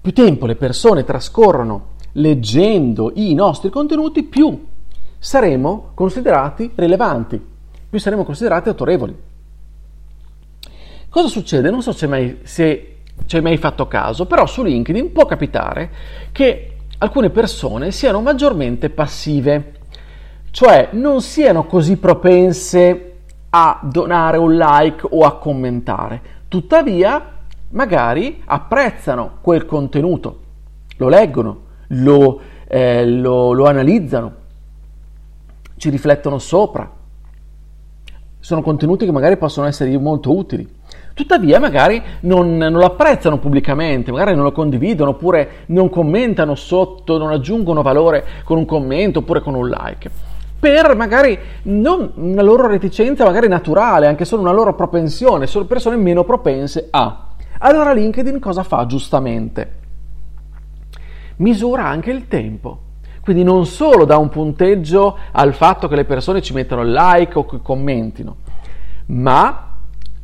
Più 0.00 0.12
tempo 0.12 0.46
le 0.46 0.56
persone 0.56 1.04
trascorrono 1.04 1.90
leggendo 2.14 3.12
i 3.14 3.32
nostri 3.34 3.70
contenuti, 3.70 4.24
più 4.24 4.66
saremo 5.16 5.92
considerati 5.94 6.72
rilevanti, 6.74 7.40
più 7.88 8.00
saremo 8.00 8.24
considerati 8.24 8.70
autorevoli. 8.70 9.16
Cosa 11.08 11.28
succede? 11.28 11.70
Non 11.70 11.80
so 11.80 11.92
se, 11.92 12.08
mai, 12.08 12.40
se 12.42 12.96
ci 13.26 13.36
hai 13.36 13.42
mai 13.42 13.56
fatto 13.56 13.86
caso, 13.86 14.26
però 14.26 14.46
su 14.46 14.64
LinkedIn 14.64 15.12
può 15.12 15.26
capitare 15.26 15.90
che 16.32 16.78
alcune 16.98 17.30
persone 17.30 17.92
siano 17.92 18.20
maggiormente 18.20 18.90
passive, 18.90 19.74
cioè 20.50 20.88
non 20.92 21.20
siano 21.20 21.64
così 21.64 21.96
propense 21.96 23.06
a 23.50 23.80
donare 23.82 24.36
un 24.36 24.56
like 24.56 25.06
o 25.08 25.24
a 25.24 25.38
commentare, 25.38 26.20
tuttavia 26.48 27.38
magari 27.70 28.42
apprezzano 28.44 29.38
quel 29.40 29.64
contenuto, 29.66 30.38
lo 30.96 31.08
leggono, 31.08 31.60
lo, 31.88 32.40
eh, 32.66 33.06
lo, 33.06 33.52
lo 33.52 33.64
analizzano, 33.66 34.34
ci 35.76 35.90
riflettono 35.90 36.38
sopra. 36.38 36.98
Sono 38.42 38.62
contenuti 38.62 39.04
che 39.04 39.12
magari 39.12 39.36
possono 39.36 39.66
essere 39.66 39.96
molto 39.98 40.34
utili. 40.34 40.66
Tuttavia 41.14 41.60
magari 41.60 42.02
non, 42.20 42.56
non, 42.56 42.72
lo 42.72 42.84
apprezzano 42.84 43.38
pubblicamente, 43.38 44.10
magari 44.10 44.34
non 44.34 44.44
lo 44.44 44.52
condividono 44.52 45.10
oppure 45.10 45.64
non 45.66 45.90
commentano 45.90 46.54
sotto, 46.54 47.18
non 47.18 47.30
aggiungono 47.30 47.82
valore 47.82 48.24
con 48.44 48.56
un 48.56 48.64
commento 48.64 49.18
oppure 49.18 49.40
con 49.40 49.54
un 49.54 49.68
like. 49.68 50.10
Per 50.60 50.94
magari 50.94 51.38
non 51.62 52.12
una 52.16 52.42
loro 52.42 52.66
reticenza 52.66 53.24
magari 53.24 53.48
naturale, 53.48 54.06
anche 54.06 54.24
solo 54.24 54.42
una 54.42 54.52
loro 54.52 54.74
propensione, 54.74 55.46
sono 55.46 55.64
persone 55.64 55.96
meno 55.96 56.22
propense 56.22 56.88
a. 56.90 57.28
Allora 57.58 57.92
LinkedIn 57.92 58.38
cosa 58.38 58.62
fa 58.62 58.86
giustamente? 58.86 59.78
misura 61.40 61.86
anche 61.86 62.10
il 62.10 62.28
tempo. 62.28 62.78
Quindi 63.20 63.42
non 63.44 63.66
solo 63.66 64.04
dà 64.04 64.16
un 64.16 64.28
punteggio 64.28 65.18
al 65.32 65.52
fatto 65.52 65.88
che 65.88 65.96
le 65.96 66.04
persone 66.04 66.40
ci 66.40 66.54
mettano 66.54 66.82
il 66.82 66.90
like 66.90 67.38
o 67.38 67.44
che 67.44 67.60
commentino, 67.60 68.36
ma 69.06 69.74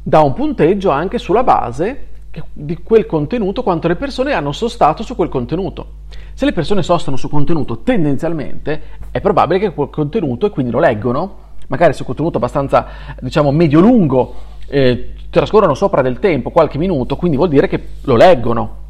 dà 0.02 0.20
un 0.20 0.32
punteggio 0.32 0.90
anche 0.90 1.18
sulla 1.18 1.42
base 1.42 2.08
di 2.52 2.82
quel 2.82 3.06
contenuto, 3.06 3.62
quanto 3.62 3.88
le 3.88 3.96
persone 3.96 4.32
hanno 4.32 4.52
sostato 4.52 5.02
su 5.02 5.14
quel 5.14 5.28
contenuto. 5.28 6.04
Se 6.36 6.44
le 6.44 6.52
persone 6.52 6.82
sostano 6.82 7.16
su 7.16 7.30
contenuto, 7.30 7.78
tendenzialmente 7.78 8.82
è 9.10 9.22
probabile 9.22 9.58
che 9.58 9.72
quel 9.72 9.88
contenuto, 9.88 10.44
e 10.44 10.50
quindi 10.50 10.70
lo 10.70 10.80
leggono, 10.80 11.36
magari 11.68 11.94
su 11.94 12.04
contenuto 12.04 12.36
abbastanza, 12.36 12.86
diciamo, 13.20 13.50
medio-lungo, 13.52 14.34
eh, 14.66 15.14
trascorrono 15.30 15.72
sopra 15.72 16.02
del 16.02 16.18
tempo, 16.18 16.50
qualche 16.50 16.76
minuto, 16.76 17.16
quindi 17.16 17.38
vuol 17.38 17.48
dire 17.48 17.68
che 17.68 17.82
lo 18.02 18.16
leggono 18.16 18.84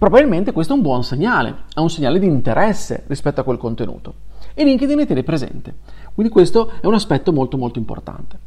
probabilmente 0.00 0.52
questo 0.52 0.72
è 0.72 0.76
un 0.76 0.82
buon 0.82 1.04
segnale, 1.04 1.64
è 1.74 1.78
un 1.78 1.90
segnale 1.90 2.18
di 2.18 2.26
interesse 2.26 3.04
rispetto 3.06 3.42
a 3.42 3.44
quel 3.44 3.58
contenuto. 3.58 4.14
E 4.54 4.64
LinkedIn 4.64 4.96
ne 4.96 5.04
tiene 5.04 5.22
presente. 5.22 5.74
Quindi 6.14 6.32
questo 6.32 6.72
è 6.80 6.86
un 6.86 6.94
aspetto 6.94 7.34
molto 7.34 7.58
molto 7.58 7.78
importante. 7.78 8.38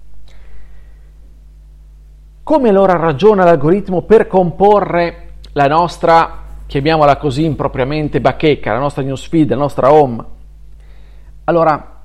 Come 2.42 2.70
allora 2.70 2.96
ragiona 2.96 3.44
l'algoritmo 3.44 4.02
per 4.02 4.26
comporre 4.26 5.36
la 5.54 5.68
nostra, 5.68 6.43
chiamiamola 6.74 7.18
così 7.18 7.44
impropriamente, 7.46 8.20
bacheca, 8.20 8.74
la 8.74 8.80
nostra 8.80 9.04
newsfeed, 9.04 9.52
la 9.52 9.58
nostra 9.58 9.94
home? 9.94 10.26
Allora, 11.44 12.02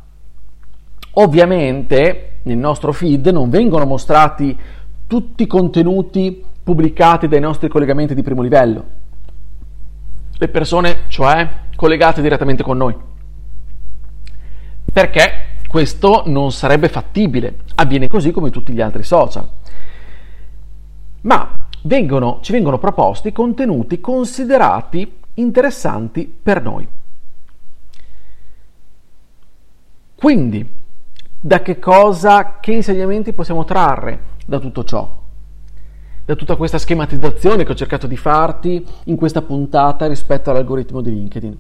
ovviamente 1.13 2.41
nel 2.43 2.59
nostro 2.59 2.93
feed 2.93 3.29
non 3.29 3.49
vengono 3.49 3.87
mostrati 3.87 4.55
tutti 5.07 5.45
i 5.45 5.47
contenuti 5.47 6.45
pubblicati 6.63 7.29
dai 7.29 7.41
nostri 7.41 7.69
collegamenti 7.69 8.15
di 8.15 8.23
primo 8.23 8.43
livello 8.43 8.85
le 10.37 10.49
persone, 10.49 11.05
cioè 11.09 11.49
collegate 11.75 12.21
direttamente 12.21 12.63
con 12.63 12.77
noi. 12.77 12.95
Perché 14.93 15.31
questo 15.67 16.25
non 16.27 16.53
sarebbe 16.53 16.91
fattibile, 16.91 17.61
avviene 17.77 18.07
così 18.07 18.33
come 18.33 18.51
tutti 18.51 18.75
gli 18.75 18.83
altri 18.83 19.03
social. 19.03 19.49
Ma 21.23 21.55
vengono, 21.83 22.39
ci 22.43 22.53
vengono 22.53 22.79
proposti 22.79 23.33
contenuti 23.33 24.01
considerati 24.01 25.17
interessanti 25.35 26.27
per 26.43 26.63
noi. 26.63 26.87
Quindi, 30.15 30.69
da 31.41 31.63
che 31.63 31.79
cosa, 31.79 32.59
che 32.61 32.73
insegnamenti 32.73 33.33
possiamo 33.33 33.65
trarre 33.65 34.37
da 34.45 34.59
tutto 34.59 34.85
ciò? 34.85 35.17
da 36.29 36.35
tutta 36.35 36.57
questa 36.57 36.77
schematizzazione 36.77 37.65
che 37.65 37.73
ho 37.73 37.75
cercato 37.75 38.07
di 38.07 38.19
farti 38.19 38.85
in 39.05 39.17
questa 39.17 39.41
puntata 39.41 40.07
rispetto 40.07 40.51
all'algoritmo 40.51 41.01
di 41.01 41.09
LinkedIn. 41.09 41.59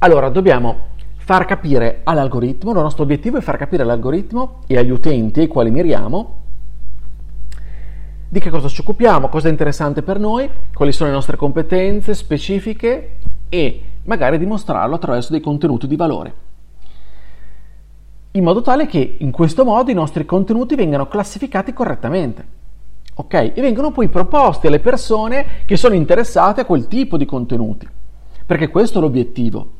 Allora, 0.00 0.28
dobbiamo 0.28 0.88
far 1.16 1.46
capire 1.46 2.02
all'algoritmo, 2.04 2.72
il 2.72 2.76
nostro 2.76 3.04
obiettivo 3.04 3.38
è 3.38 3.40
far 3.40 3.56
capire 3.56 3.82
all'algoritmo 3.82 4.58
e 4.66 4.76
agli 4.76 4.90
utenti 4.90 5.40
ai 5.40 5.46
quali 5.46 5.70
miriamo 5.70 6.42
di 8.34 8.40
che 8.40 8.50
cosa 8.50 8.66
ci 8.66 8.80
occupiamo, 8.80 9.28
cosa 9.28 9.46
è 9.46 9.50
interessante 9.52 10.02
per 10.02 10.18
noi, 10.18 10.50
quali 10.74 10.90
sono 10.90 11.08
le 11.08 11.14
nostre 11.14 11.36
competenze 11.36 12.14
specifiche 12.14 13.18
e 13.48 13.82
magari 14.06 14.38
dimostrarlo 14.38 14.96
attraverso 14.96 15.30
dei 15.30 15.40
contenuti 15.40 15.86
di 15.86 15.94
valore. 15.94 16.34
In 18.32 18.42
modo 18.42 18.60
tale 18.60 18.88
che 18.88 19.18
in 19.20 19.30
questo 19.30 19.64
modo 19.64 19.88
i 19.92 19.94
nostri 19.94 20.24
contenuti 20.24 20.74
vengano 20.74 21.06
classificati 21.06 21.72
correttamente 21.72 22.46
ok? 23.14 23.52
E 23.54 23.60
vengono 23.60 23.92
poi 23.92 24.08
proposti 24.08 24.66
alle 24.66 24.80
persone 24.80 25.46
che 25.64 25.76
sono 25.76 25.94
interessate 25.94 26.62
a 26.62 26.64
quel 26.64 26.88
tipo 26.88 27.16
di 27.16 27.26
contenuti, 27.26 27.88
perché 28.44 28.66
questo 28.66 28.98
è 28.98 29.00
l'obiettivo. 29.00 29.70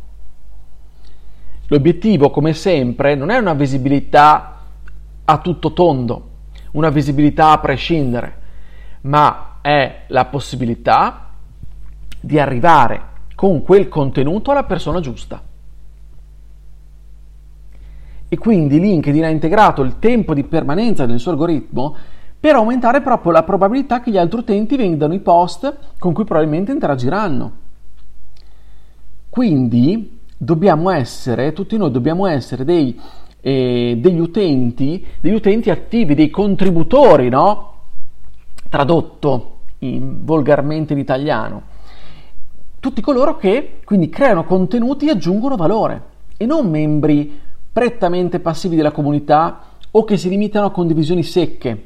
L'obiettivo, 1.67 2.31
come 2.31 2.53
sempre, 2.53 3.17
non 3.17 3.31
è 3.31 3.37
una 3.37 3.55
visibilità 3.55 4.61
a 5.25 5.39
tutto 5.39 5.73
tondo, 5.73 6.29
una 6.75 6.91
visibilità 6.91 7.51
a 7.51 7.59
prescindere, 7.59 8.43
ma 9.05 9.59
è 9.61 10.05
la 10.09 10.27
possibilità 10.27 11.31
di 12.21 12.39
arrivare 12.39 13.13
con 13.35 13.63
quel 13.63 13.89
contenuto 13.89 14.51
alla 14.51 14.65
persona 14.65 15.01
giusta. 15.01 15.43
E 18.29 18.39
quindi 18.39 18.81
LinkedIn 18.81 19.25
ha 19.25 19.29
integrato 19.29 19.83
il 19.83 19.99
tempo 19.99 20.35
di 20.35 20.45
permanenza 20.45 21.07
nel 21.07 21.21
suo 21.21 21.33
algoritmo 21.33 21.97
per 22.41 22.55
aumentare 22.57 23.01
proprio 23.01 23.33
la 23.33 23.43
probabilità 23.43 24.01
che 24.01 24.11
gli 24.11 24.19
altri 24.19 24.41
utenti 24.41 24.77
vendano 24.77 25.15
i 25.15 25.21
post 25.21 25.77
con 25.99 26.13
cui 26.13 26.25
probabilmente 26.25 26.73
interagiranno. 26.73 27.53
Quindi 29.29 30.21
dobbiamo 30.37 30.91
essere, 30.91 31.53
tutti 31.53 31.77
noi 31.77 31.91
dobbiamo 31.91 32.27
essere 32.27 32.65
dei, 32.65 32.99
eh, 33.41 33.99
degli 33.99 34.19
utenti, 34.19 35.05
degli 35.21 35.35
utenti 35.35 35.71
attivi, 35.71 36.15
dei 36.15 36.31
contributori, 36.31 37.29
no? 37.29 37.74
Tradotto 38.75 39.59
in, 39.79 40.25
volgarmente 40.25 40.95
in 40.95 40.99
italiano. 40.99 41.63
Tutti 42.81 43.01
coloro 43.01 43.37
che 43.37 43.79
quindi 43.85 44.09
creano 44.09 44.43
contenuti 44.43 45.07
e 45.07 45.13
aggiungono 45.13 45.55
valore 45.55 46.03
e 46.37 46.45
non 46.45 46.69
membri 46.69 47.41
prettamente 47.73 48.41
passivi 48.41 48.75
della 48.75 48.91
comunità 48.91 49.61
o 49.93 50.03
che 50.03 50.17
si 50.17 50.29
limitano 50.29 50.67
a 50.67 50.71
condivisioni 50.73 51.23
secche 51.23 51.85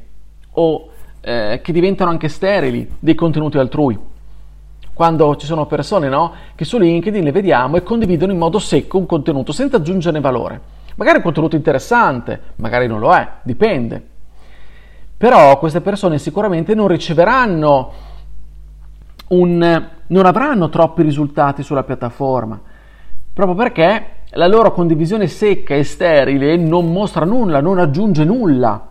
o 0.52 0.88
eh, 1.20 1.60
che 1.62 1.72
diventano 1.72 2.08
anche 2.08 2.28
sterili 2.28 2.90
dei 2.98 3.14
contenuti 3.14 3.58
altrui. 3.58 3.98
Quando 4.94 5.36
ci 5.36 5.44
sono 5.44 5.66
persone 5.66 6.08
no, 6.08 6.32
che 6.54 6.64
su 6.64 6.78
LinkedIn 6.78 7.22
le 7.22 7.32
vediamo 7.32 7.76
e 7.76 7.82
condividono 7.82 8.32
in 8.32 8.38
modo 8.38 8.58
secco 8.58 8.96
un 8.96 9.04
contenuto 9.04 9.52
senza 9.52 9.76
aggiungerne 9.76 10.20
valore. 10.20 10.58
Magari 10.94 11.18
un 11.18 11.24
contenuto 11.24 11.54
interessante, 11.54 12.40
magari 12.56 12.86
non 12.86 12.98
lo 12.98 13.12
è, 13.12 13.28
dipende. 13.42 14.16
Però 15.18 15.58
queste 15.58 15.80
persone 15.80 16.18
sicuramente 16.18 16.76
non 16.76 16.86
riceveranno 16.86 17.92
un, 19.30 19.88
non 20.06 20.26
avranno 20.26 20.68
troppi 20.68 21.02
risultati 21.02 21.64
sulla 21.64 21.82
piattaforma, 21.82 22.60
proprio 23.32 23.56
perché 23.56 24.06
la 24.30 24.46
loro 24.46 24.72
condivisione 24.72 25.26
secca 25.26 25.74
e 25.74 25.82
sterile 25.82 26.56
non 26.56 26.92
mostra 26.92 27.24
nulla, 27.24 27.60
non 27.60 27.80
aggiunge 27.80 28.24
nulla. 28.24 28.88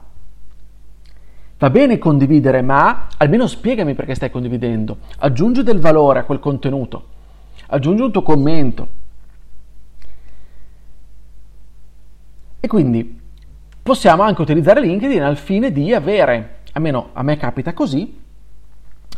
Va 1.60 1.70
bene 1.70 1.98
condividere, 1.98 2.62
ma 2.62 3.08
almeno 3.18 3.48
spiegami 3.48 3.96
perché 3.96 4.14
stai 4.14 4.30
condividendo. 4.30 4.98
Aggiungi 5.20 5.64
del 5.64 5.80
valore 5.80 6.20
a 6.20 6.24
quel 6.24 6.40
contenuto. 6.40 7.06
Aggiungi 7.68 8.02
un 8.02 8.12
tuo 8.12 8.22
commento. 8.22 8.88
E 12.60 12.68
quindi 12.68 13.18
possiamo 13.88 14.24
anche 14.24 14.42
utilizzare 14.42 14.82
LinkedIn 14.82 15.22
al 15.24 15.38
fine 15.38 15.72
di 15.72 15.94
avere, 15.94 16.60
almeno 16.74 17.12
a 17.14 17.24
me 17.24 17.38
capita 17.38 17.72
così, 17.72 18.20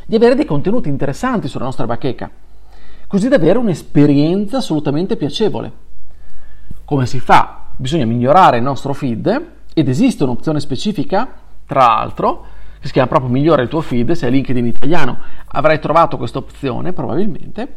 di 0.06 0.16
avere 0.16 0.36
dei 0.36 0.46
contenuti 0.46 0.90
interessanti 0.90 1.48
sulla 1.48 1.64
nostra 1.64 1.88
bacheca, 1.88 2.30
così 3.08 3.30
da 3.30 3.38
avere 3.38 3.58
un'esperienza 3.58 4.58
assolutamente 4.58 5.16
piacevole. 5.16 5.72
Come 6.86 7.08
si 7.08 7.20
fa? 7.20 7.70
Bisogna 7.78 8.06
migliorare 8.06 8.58
il 8.58 8.64
nostro 8.64 8.94
feed 8.94 9.48
ed 9.74 9.90
esiste 9.90 10.24
un'opzione 10.24 10.60
specifica 10.60 11.28
tra 11.66 11.88
l'altro, 11.88 12.46
che 12.80 12.86
si 12.86 12.94
chiama 12.94 13.08
proprio 13.08 13.32
Migliora 13.32 13.64
il 13.64 13.70
tuo 13.70 13.82
feed, 13.82 14.12
se 14.12 14.28
è 14.28 14.30
LinkedIn 14.30 14.68
italiano 14.68 15.18
avrai 15.48 15.80
trovato 15.80 16.16
questa 16.16 16.38
opzione 16.38 16.94
probabilmente, 16.94 17.76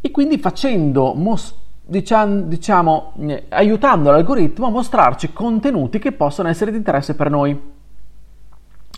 e 0.00 0.10
quindi 0.10 0.38
facendo, 0.38 1.14
mos- 1.14 1.54
diciamo, 1.86 2.42
diciamo 2.46 3.12
aiutando 3.50 4.10
l'algoritmo 4.10 4.66
a 4.66 4.70
mostrarci 4.70 5.32
contenuti 5.32 5.98
che 5.98 6.12
possono 6.12 6.48
essere 6.48 6.72
di 6.72 6.76
interesse 6.76 7.14
per 7.14 7.30
noi. 7.30 7.74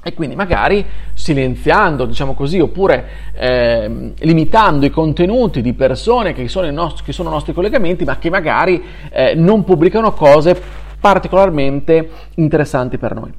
E 0.00 0.14
quindi 0.14 0.36
magari 0.36 0.84
silenziando, 1.12 2.06
diciamo 2.06 2.32
così, 2.32 2.60
oppure 2.60 3.08
eh, 3.34 4.14
limitando 4.20 4.86
i 4.86 4.90
contenuti 4.90 5.60
di 5.60 5.74
persone 5.74 6.32
che 6.32 6.48
sono, 6.48 6.66
i 6.66 6.72
nostri, 6.72 7.04
che 7.04 7.12
sono 7.12 7.28
nostri 7.28 7.52
collegamenti, 7.52 8.04
ma 8.04 8.16
che 8.16 8.30
magari 8.30 8.82
eh, 9.10 9.34
non 9.34 9.64
pubblicano 9.64 10.12
cose 10.12 10.58
particolarmente 11.00 12.10
interessanti 12.36 12.96
per 12.96 13.14
noi. 13.14 13.32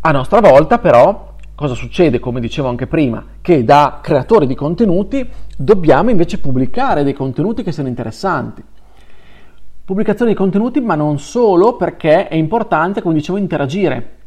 A 0.00 0.10
nostra 0.12 0.40
volta 0.40 0.78
però 0.78 1.27
cosa 1.58 1.74
succede, 1.74 2.20
come 2.20 2.38
dicevo 2.38 2.68
anche 2.68 2.86
prima, 2.86 3.24
che 3.40 3.64
da 3.64 3.98
creatori 4.00 4.46
di 4.46 4.54
contenuti 4.54 5.28
dobbiamo 5.56 6.08
invece 6.08 6.38
pubblicare 6.38 7.02
dei 7.02 7.14
contenuti 7.14 7.64
che 7.64 7.72
siano 7.72 7.88
interessanti. 7.88 8.62
Pubblicazione 9.84 10.30
di 10.30 10.36
contenuti, 10.36 10.80
ma 10.80 10.94
non 10.94 11.18
solo 11.18 11.74
perché 11.74 12.28
è 12.28 12.36
importante, 12.36 13.02
come 13.02 13.14
dicevo, 13.14 13.38
interagire. 13.38 14.18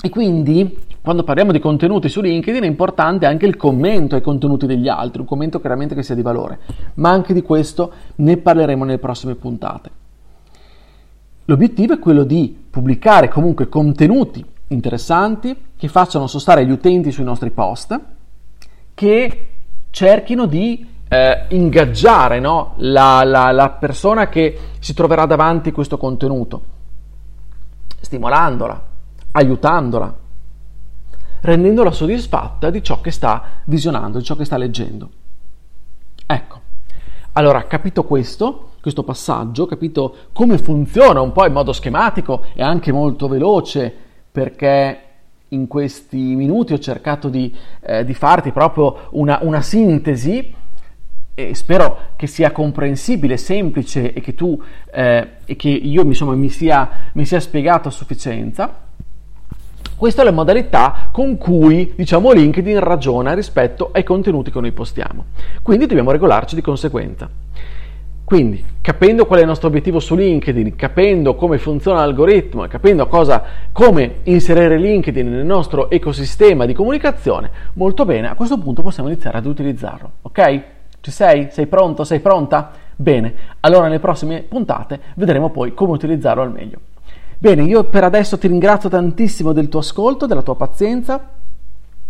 E 0.00 0.08
quindi, 0.08 0.78
quando 1.02 1.24
parliamo 1.24 1.52
di 1.52 1.58
contenuti 1.58 2.08
su 2.08 2.22
LinkedIn, 2.22 2.62
è 2.62 2.66
importante 2.66 3.26
anche 3.26 3.44
il 3.44 3.56
commento 3.56 4.14
ai 4.14 4.22
contenuti 4.22 4.64
degli 4.64 4.88
altri, 4.88 5.20
un 5.20 5.26
commento 5.26 5.60
chiaramente 5.60 5.94
che 5.94 6.02
sia 6.02 6.14
di 6.14 6.22
valore. 6.22 6.60
Ma 6.94 7.10
anche 7.10 7.34
di 7.34 7.42
questo 7.42 7.92
ne 8.14 8.38
parleremo 8.38 8.82
nelle 8.82 8.98
prossime 8.98 9.34
puntate. 9.34 9.90
L'obiettivo 11.44 11.92
è 11.92 11.98
quello 11.98 12.24
di 12.24 12.56
pubblicare 12.70 13.28
comunque 13.28 13.68
contenuti 13.68 14.54
interessanti, 14.68 15.56
che 15.76 15.88
facciano 15.88 16.26
sostare 16.26 16.64
gli 16.66 16.70
utenti 16.70 17.12
sui 17.12 17.24
nostri 17.24 17.50
post, 17.50 17.98
che 18.94 19.48
cerchino 19.90 20.46
di 20.46 20.94
eh, 21.08 21.44
ingaggiare 21.48 22.40
no? 22.40 22.74
la, 22.78 23.22
la, 23.24 23.52
la 23.52 23.70
persona 23.70 24.28
che 24.28 24.58
si 24.78 24.94
troverà 24.94 25.26
davanti 25.26 25.70
questo 25.72 25.98
contenuto, 25.98 26.62
stimolandola, 28.00 28.84
aiutandola, 29.32 30.14
rendendola 31.40 31.90
soddisfatta 31.92 32.70
di 32.70 32.82
ciò 32.82 33.00
che 33.00 33.10
sta 33.10 33.42
visionando, 33.64 34.18
di 34.18 34.24
ciò 34.24 34.34
che 34.34 34.44
sta 34.44 34.56
leggendo. 34.56 35.10
Ecco, 36.26 36.60
allora 37.32 37.64
capito 37.64 38.04
questo, 38.04 38.70
questo 38.80 39.04
passaggio, 39.04 39.66
capito 39.66 40.16
come 40.32 40.58
funziona 40.58 41.20
un 41.20 41.32
po' 41.32 41.46
in 41.46 41.52
modo 41.52 41.72
schematico 41.72 42.44
e 42.54 42.62
anche 42.62 42.90
molto 42.90 43.28
veloce 43.28 44.04
perché 44.36 44.98
in 45.48 45.66
questi 45.66 46.18
minuti 46.18 46.74
ho 46.74 46.78
cercato 46.78 47.30
di, 47.30 47.50
eh, 47.80 48.04
di 48.04 48.12
farti 48.12 48.52
proprio 48.52 49.08
una, 49.12 49.38
una 49.40 49.62
sintesi 49.62 50.54
e 51.32 51.54
spero 51.54 52.08
che 52.16 52.26
sia 52.26 52.52
comprensibile, 52.52 53.38
semplice 53.38 54.12
e 54.12 54.20
che 54.20 54.34
tu 54.34 54.62
eh, 54.92 55.26
e 55.46 55.56
che 55.56 55.70
io 55.70 56.02
insomma, 56.02 56.34
mi, 56.34 56.50
sia, 56.50 57.10
mi 57.14 57.24
sia 57.24 57.40
spiegato 57.40 57.88
a 57.88 57.90
sufficienza. 57.90 58.84
Questa 59.96 60.20
è 60.20 60.24
la 60.26 60.32
modalità 60.32 61.08
con 61.12 61.38
cui 61.38 61.94
diciamo, 61.96 62.32
LinkedIn 62.32 62.78
ragiona 62.80 63.32
rispetto 63.32 63.88
ai 63.90 64.04
contenuti 64.04 64.50
che 64.50 64.60
noi 64.60 64.72
postiamo. 64.72 65.24
Quindi 65.62 65.86
dobbiamo 65.86 66.10
regolarci 66.10 66.54
di 66.54 66.60
conseguenza. 66.60 67.26
Quindi, 68.26 68.64
capendo 68.80 69.24
qual 69.24 69.38
è 69.38 69.42
il 69.42 69.48
nostro 69.48 69.68
obiettivo 69.68 70.00
su 70.00 70.16
LinkedIn, 70.16 70.74
capendo 70.74 71.36
come 71.36 71.58
funziona 71.58 72.00
l'algoritmo 72.00 72.64
e 72.64 72.68
capendo 72.68 73.06
cosa, 73.06 73.40
come 73.70 74.16
inserire 74.24 74.78
LinkedIn 74.78 75.30
nel 75.30 75.46
nostro 75.46 75.88
ecosistema 75.90 76.66
di 76.66 76.74
comunicazione, 76.74 77.48
molto 77.74 78.04
bene, 78.04 78.28
a 78.28 78.34
questo 78.34 78.58
punto 78.58 78.82
possiamo 78.82 79.08
iniziare 79.10 79.38
ad 79.38 79.46
utilizzarlo. 79.46 80.10
Ok? 80.22 80.62
Ci 81.00 81.10
sei? 81.12 81.50
Sei 81.52 81.68
pronto? 81.68 82.02
Sei 82.02 82.18
pronta? 82.18 82.72
Bene, 82.96 83.32
allora 83.60 83.84
nelle 83.84 84.00
prossime 84.00 84.42
puntate 84.42 84.98
vedremo 85.14 85.50
poi 85.50 85.72
come 85.72 85.92
utilizzarlo 85.92 86.42
al 86.42 86.50
meglio. 86.50 86.80
Bene, 87.38 87.62
io 87.62 87.84
per 87.84 88.02
adesso 88.02 88.38
ti 88.38 88.48
ringrazio 88.48 88.88
tantissimo 88.88 89.52
del 89.52 89.68
tuo 89.68 89.78
ascolto, 89.78 90.26
della 90.26 90.42
tua 90.42 90.56
pazienza 90.56 91.35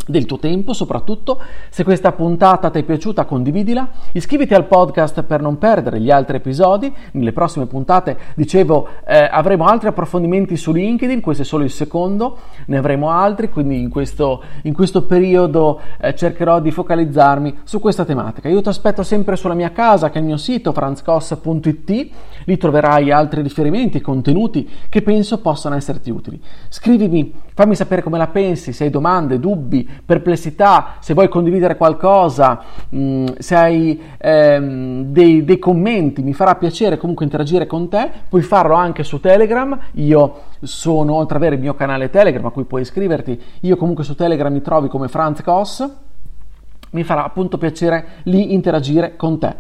del 0.07 0.25
tuo 0.25 0.39
tempo 0.39 0.73
soprattutto. 0.73 1.41
Se 1.69 1.85
questa 1.85 2.13
puntata 2.13 2.71
ti 2.71 2.79
è 2.79 2.83
piaciuta 2.83 3.25
condividila, 3.25 3.89
iscriviti 4.13 4.55
al 4.55 4.67
podcast 4.67 5.23
per 5.23 5.41
non 5.41 5.59
perdere 5.59 6.01
gli 6.01 6.11
altri 6.11 6.37
episodi. 6.37 6.93
Nelle 7.13 7.33
prossime 7.33 7.67
puntate, 7.67 8.17
dicevo, 8.35 8.89
eh, 9.07 9.29
avremo 9.31 9.67
altri 9.67 9.89
approfondimenti 9.89 10.57
su 10.57 10.73
LinkedIn, 10.73 11.21
questo 11.21 11.43
è 11.43 11.47
solo 11.47 11.65
il 11.65 11.71
secondo, 11.71 12.39
ne 12.67 12.77
avremo 12.77 13.11
altri, 13.11 13.49
quindi 13.51 13.81
in 13.81 13.91
questo, 13.91 14.43
in 14.63 14.73
questo 14.73 15.05
periodo 15.05 15.81
eh, 16.01 16.15
cercherò 16.15 16.61
di 16.61 16.71
focalizzarmi 16.71 17.59
su 17.65 17.81
questa 17.81 18.05
tematica. 18.05 18.49
Io 18.49 18.63
ti 18.63 18.69
aspetto 18.69 19.03
sempre 19.03 19.37
sulla 19.37 19.55
mia 19.55 19.73
casa, 19.73 20.11
che 20.11 20.19
è 20.19 20.21
il 20.21 20.27
mio 20.27 20.37
sito 20.37 20.73
franzcos.it, 20.73 22.09
lì 22.45 22.57
troverai 22.57 23.11
altri 23.11 23.43
riferimenti, 23.43 24.01
contenuti 24.01 24.69
che 24.89 25.03
penso 25.03 25.41
possano 25.41 25.75
esserti 25.75 26.11
utili. 26.11 26.41
Scrivimi, 26.69 27.33
fammi 27.57 27.75
sapere 27.75 28.03
come 28.03 28.19
la 28.19 28.27
pensi, 28.27 28.75
se 28.75 28.85
hai 28.85 28.91
domande, 28.91 29.41
dubbi, 29.41 29.89
perplessità, 30.05 30.97
se 31.01 31.15
vuoi 31.15 31.31
condividere 31.31 31.79
qualcosa, 31.79 32.61
mm, 32.95 33.27
se 33.39 33.55
hai 33.55 33.99
ehm, 34.19 35.05
dei, 35.05 35.43
dei 35.43 35.59
commenti, 35.59 36.23
mi 36.23 36.35
farà 36.35 36.57
piacere 36.57 36.99
comunque 36.99 37.25
interagire 37.25 37.67
con 37.67 37.89
te, 37.89 38.11
puoi 38.29 38.43
farlo 38.43 38.75
anche 38.75 39.05
su 39.05 39.21
Telegram, 39.21 39.79
io 39.93 40.41
sono, 40.61 41.15
oltre 41.15 41.37
ad 41.37 41.41
avere 41.41 41.57
il 41.57 41.63
mio 41.63 41.75
canale 41.75 42.11
Telegram 42.11 42.45
a 42.45 42.51
cui 42.51 42.65
puoi 42.65 42.83
iscriverti, 42.83 43.41
io 43.61 43.77
comunque 43.77 44.05
su 44.05 44.15
Telegram 44.15 44.53
mi 44.53 44.61
trovi 44.61 44.89
come 44.89 45.09
Franz 45.09 45.41
Koss, 45.41 45.89
mi 46.91 47.05
farà 47.05 47.25
appunto 47.25 47.57
piacere 47.57 48.07
lì 48.25 48.53
interagire 48.53 49.17
con 49.17 49.39
te. 49.39 49.55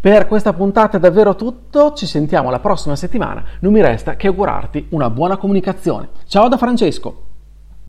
Per 0.00 0.26
questa 0.26 0.54
puntata 0.54 0.96
è 0.96 1.00
davvero 1.00 1.34
tutto, 1.34 1.92
ci 1.92 2.06
sentiamo 2.06 2.48
la 2.48 2.60
prossima 2.60 2.96
settimana, 2.96 3.44
non 3.60 3.74
mi 3.74 3.82
resta 3.82 4.16
che 4.16 4.28
augurarti 4.28 4.86
una 4.92 5.10
buona 5.10 5.36
comunicazione. 5.36 6.08
Ciao 6.26 6.48
da 6.48 6.56
Francesco! 6.56 7.31